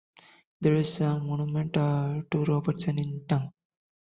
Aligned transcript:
There 0.61 0.73
is 0.73 0.99
a 1.01 1.19
monument 1.19 1.73
to 1.73 2.45
Robertson 2.45 2.97
in 2.97 3.23
Tongue. 3.27 3.53